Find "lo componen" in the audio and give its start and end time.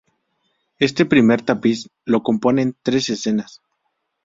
2.05-2.75